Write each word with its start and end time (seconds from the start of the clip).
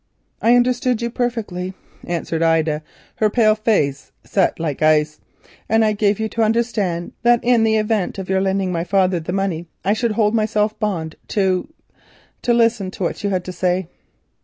"I 0.41 0.55
understood 0.55 0.99
you 1.03 1.11
perfectly," 1.11 1.75
answered 2.03 2.41
Ida, 2.41 2.81
her 3.17 3.29
pale 3.29 3.53
face 3.53 4.11
set 4.23 4.59
like 4.59 4.81
ice, 4.81 5.19
"and 5.69 5.85
I 5.85 5.93
gave 5.93 6.19
you 6.19 6.27
to 6.29 6.41
understand 6.41 7.11
that 7.21 7.39
in 7.43 7.63
the 7.63 7.75
event 7.77 8.17
of 8.17 8.27
your 8.27 8.41
lending 8.41 8.71
my 8.71 8.83
father 8.83 9.19
the 9.19 9.31
money, 9.31 9.67
I 9.85 9.93
should 9.93 10.13
hold 10.13 10.33
myself 10.33 10.79
bound 10.79 11.17
to—to 11.27 12.51
listen 12.51 12.89
to 12.89 13.03
what 13.03 13.23
you 13.23 13.29
had 13.29 13.45
to 13.45 13.51
say." 13.51 13.89